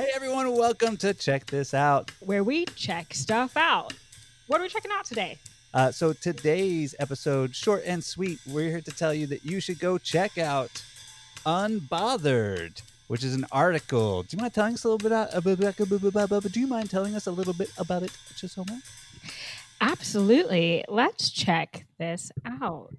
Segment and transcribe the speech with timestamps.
[0.00, 2.10] Hey everyone, welcome to Check This Out.
[2.20, 3.92] where we check stuff out.
[4.46, 5.36] What are we checking out today?
[5.74, 9.78] Uh, so today's episode, short and sweet, we're here to tell you that you should
[9.78, 10.82] go check out
[11.44, 14.22] Unbothered, which is an article.
[14.22, 16.50] Do you mind telling us a little bit about?
[16.50, 18.80] Do you mind telling us a little bit about it, Chisholma?
[19.82, 20.82] Absolutely.
[20.88, 22.94] Let's check this out.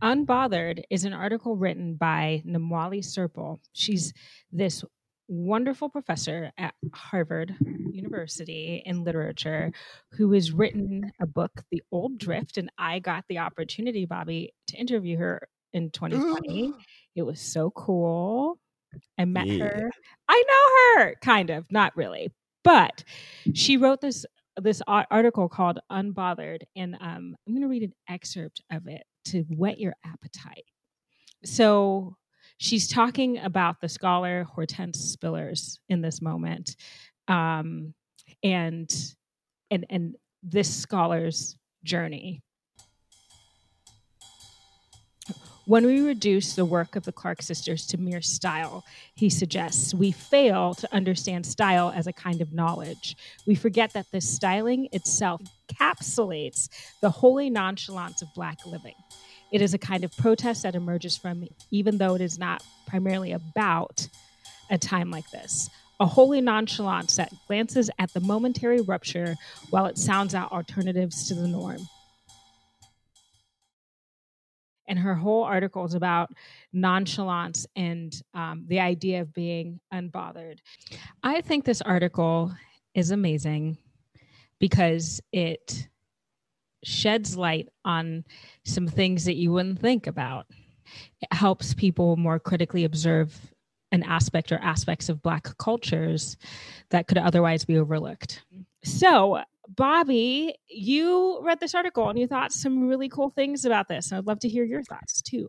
[0.00, 3.58] Unbothered is an article written by Namwali Serpell.
[3.72, 4.12] She's
[4.52, 4.84] this
[5.28, 7.54] wonderful professor at Harvard
[7.90, 9.72] University in literature
[10.12, 12.56] who has written a book, The Old Drift.
[12.58, 16.72] And I got the opportunity, Bobby, to interview her in 2020.
[17.16, 18.58] it was so cool.
[19.18, 19.64] I met Yeah.
[19.64, 19.90] her.
[20.28, 20.44] I
[20.96, 22.30] know her, kind of, not really.
[22.62, 23.04] But
[23.54, 24.24] she wrote this
[24.56, 29.40] this article called Unbothered, and um, I'm going to read an excerpt of it to
[29.50, 30.64] whet your appetite.
[31.44, 32.16] So
[32.58, 36.76] she's talking about the scholar Hortense Spillers in this moment,
[37.28, 37.94] um,
[38.42, 38.90] and
[39.70, 42.42] and and this scholar's journey.
[45.66, 50.12] When we reduce the work of the Clark sisters to mere style, he suggests, we
[50.12, 53.16] fail to understand style as a kind of knowledge.
[53.46, 56.68] We forget that this styling itself encapsulates
[57.00, 58.94] the holy nonchalance of Black living.
[59.54, 63.30] It is a kind of protest that emerges from, even though it is not primarily
[63.30, 64.08] about
[64.68, 69.36] a time like this, a holy nonchalance that glances at the momentary rupture
[69.70, 71.78] while it sounds out alternatives to the norm.
[74.88, 76.32] And her whole article is about
[76.72, 80.58] nonchalance and um, the idea of being unbothered.
[81.22, 82.52] I think this article
[82.92, 83.78] is amazing
[84.58, 85.86] because it
[86.84, 88.24] sheds light on
[88.64, 90.46] some things that you wouldn't think about.
[91.20, 93.54] It helps people more critically observe
[93.92, 96.36] an aspect or aspects of Black cultures
[96.90, 98.42] that could otherwise be overlooked.
[98.82, 104.10] So, Bobby, you read this article and you thought some really cool things about this.
[104.10, 105.48] And I'd love to hear your thoughts too.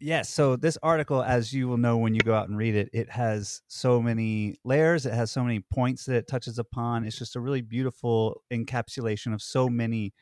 [0.00, 0.28] Yes.
[0.28, 3.10] So this article, as you will know when you go out and read it, it
[3.10, 5.06] has so many layers.
[5.06, 7.04] It has so many points that it touches upon.
[7.04, 10.14] It's just a really beautiful encapsulation of so many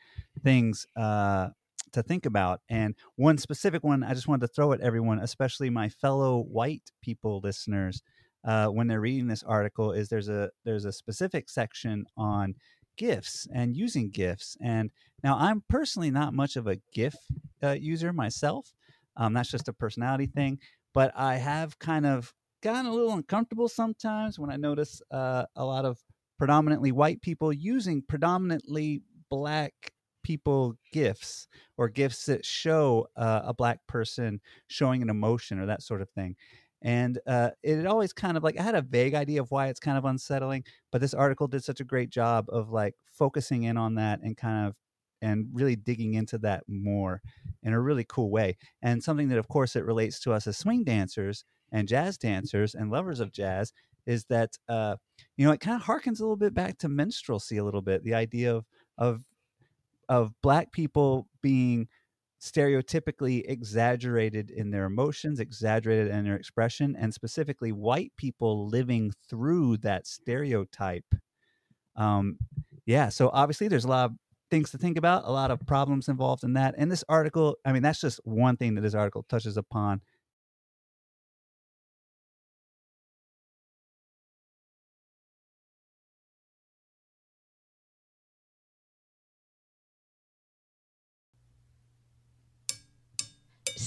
[0.43, 1.49] things uh,
[1.93, 2.61] to think about.
[2.69, 6.91] And one specific one, I just wanted to throw at everyone, especially my fellow white
[7.01, 8.01] people listeners,
[8.45, 12.55] uh, when they're reading this article, is there's a there's a specific section on
[12.97, 14.57] GIFs and using GIFs.
[14.61, 14.91] And
[15.23, 17.15] now I'm personally not much of a GIF
[17.63, 18.73] uh, user myself.
[19.15, 20.59] Um, that's just a personality thing.
[20.93, 25.65] But I have kind of gotten a little uncomfortable sometimes when I notice uh, a
[25.65, 25.99] lot of
[26.37, 29.73] predominantly white people using predominantly black
[30.27, 35.81] people GIFs or GIFs that show uh, a black person showing an emotion or that
[35.81, 36.35] sort of thing.
[36.81, 39.79] And uh, it always kind of like I had a vague idea of why it's
[39.79, 43.77] kind of unsettling, but this article did such a great job of like focusing in
[43.77, 44.75] on that and kind of
[45.21, 47.21] and really digging into that more
[47.63, 48.57] in a really cool way.
[48.81, 52.75] And something that, of course, it relates to us as swing dancers and jazz dancers
[52.75, 53.71] and lovers of jazz
[54.05, 54.97] is that uh,
[55.37, 58.03] you know it kind of harkens a little bit back to minstrelsy a little bit.
[58.03, 58.65] The idea of
[58.97, 59.21] of
[60.09, 61.87] of black people being
[62.41, 69.77] stereotypically exaggerated in their emotions, exaggerated in their expression, and specifically white people living through
[69.77, 71.15] that stereotype.
[71.95, 72.37] Um,
[72.85, 74.17] yeah, so obviously there's a lot of
[74.51, 76.75] things to think about, a lot of problems involved in that.
[76.77, 80.01] And this article, I mean, that's just one thing that this article touches upon.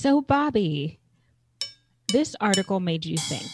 [0.01, 0.99] So, Bobby,
[2.11, 3.51] this article made you think.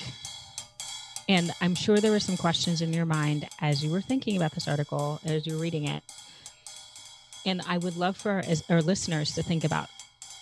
[1.29, 4.53] And I'm sure there were some questions in your mind as you were thinking about
[4.53, 6.05] this article, as you were reading it.
[7.45, 9.89] And I would love for as our listeners to think about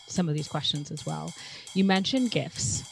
[0.06, 1.32] some of these questions as well.
[1.72, 2.82] You mentioned GIFs.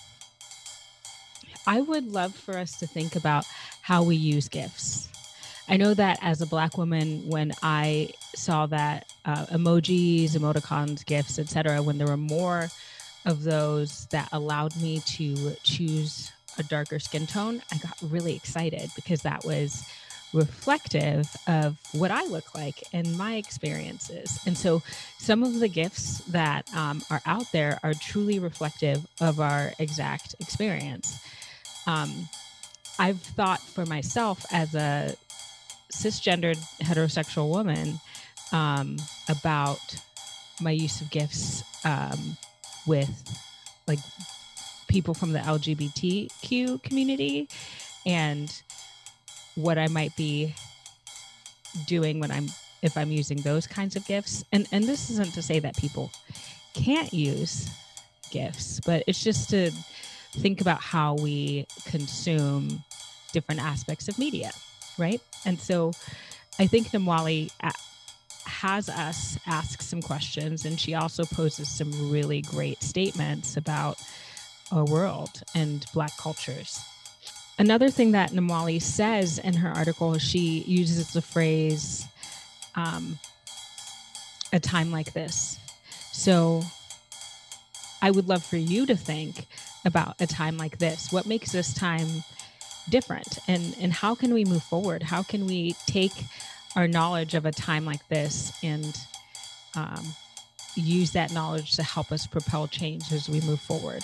[1.66, 3.44] I would love for us to think about
[3.82, 5.10] how we use GIFs.
[5.69, 11.38] I know that as a Black woman, when I saw that uh, emojis, emoticons, GIFs,
[11.38, 12.70] etc., when there were more
[13.24, 18.90] of those that allowed me to choose a darker skin tone, I got really excited
[18.94, 19.84] because that was
[20.32, 24.40] reflective of what I look like and my experiences.
[24.46, 24.82] And so
[25.19, 30.34] some of the GIFs that um, are out there are truly reflective of our exact
[30.40, 31.18] experience.
[31.86, 32.28] Um,
[32.98, 35.14] I've thought for myself as a
[35.92, 38.00] cisgendered heterosexual woman
[38.52, 38.96] um,
[39.28, 39.80] about
[40.60, 42.36] my use of GIFs um,
[42.87, 43.11] with
[43.87, 43.99] like
[44.88, 47.49] people from the LGBTQ community
[48.06, 48.62] and
[49.55, 50.55] what I might be
[51.87, 52.49] doing when I'm
[52.82, 54.44] if I'm using those kinds of GIFs.
[54.52, 56.11] And and this isn't to say that people
[56.75, 57.70] can't use
[58.31, 59.70] GIFs, but it's just to
[60.32, 62.82] think about how we consume
[63.32, 64.50] different aspects of media,
[64.99, 65.20] right?
[65.44, 65.93] And so
[66.58, 67.50] I think Namwali
[68.62, 73.99] has us ask some questions, and she also poses some really great statements about
[74.70, 76.79] our world and Black cultures.
[77.59, 82.06] Another thing that Namwali says in her article, is she uses the phrase,
[82.76, 83.19] um,
[84.53, 85.59] a time like this.
[86.12, 86.62] So
[88.00, 89.47] I would love for you to think
[89.85, 91.11] about a time like this.
[91.11, 92.23] What makes this time
[92.88, 93.41] different?
[93.49, 95.03] And, and how can we move forward?
[95.03, 96.12] How can we take
[96.76, 98.96] our knowledge of a time like this and
[99.76, 100.14] um,
[100.74, 104.02] use that knowledge to help us propel change as we move forward?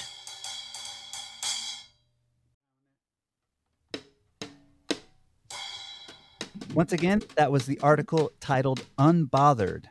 [6.74, 9.84] Once again, that was the article titled Unbothered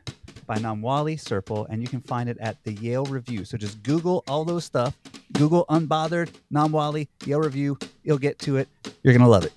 [0.46, 3.44] by Namwali Serpell, and you can find it at the Yale Review.
[3.44, 4.96] So just Google all those stuff.
[5.32, 7.78] Google Unbothered, Namwali, Yale Review.
[8.04, 8.68] You'll get to it.
[9.02, 9.52] You're going to love it.